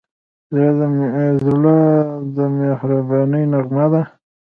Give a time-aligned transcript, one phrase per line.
[1.45, 1.79] زړه
[2.35, 4.01] د مهربانۍ نغمه ده.